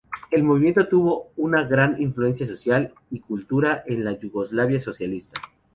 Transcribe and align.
El 0.31 0.41
movimiento 0.43 0.87
tuvo 0.87 1.29
una 1.37 1.63
gran 1.65 2.01
influencia 2.01 2.47
social 2.47 2.91
y 3.11 3.19
cultural 3.19 3.83
en 3.85 4.03
la 4.03 4.13
Yugoslavia 4.17 4.79
socialista. 4.79 5.39